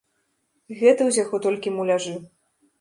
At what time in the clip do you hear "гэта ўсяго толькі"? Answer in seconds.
0.79-1.77